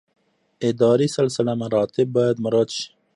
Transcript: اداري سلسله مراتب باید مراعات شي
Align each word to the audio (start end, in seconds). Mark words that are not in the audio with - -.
اداري 0.69 1.07
سلسله 1.17 1.51
مراتب 1.61 2.07
باید 2.15 2.35
مراعات 2.45 2.69
شي 2.77 2.87